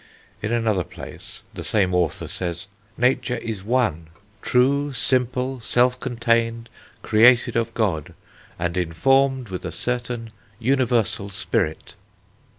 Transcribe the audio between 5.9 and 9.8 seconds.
contained, created of God, and informed with a